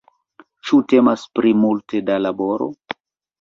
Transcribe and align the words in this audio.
Ĉu 0.69 0.79
temas 0.93 1.25
pri 1.39 1.51
multe 1.65 2.01
da 2.09 2.17
laboro? 2.23 2.71